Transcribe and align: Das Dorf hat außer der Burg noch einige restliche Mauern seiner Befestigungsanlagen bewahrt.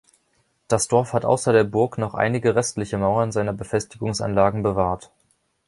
Das 0.67 0.87
Dorf 0.87 1.13
hat 1.13 1.25
außer 1.25 1.53
der 1.53 1.63
Burg 1.63 1.99
noch 1.99 2.15
einige 2.15 2.55
restliche 2.55 2.97
Mauern 2.97 3.31
seiner 3.31 3.53
Befestigungsanlagen 3.53 4.63
bewahrt. 4.63 5.11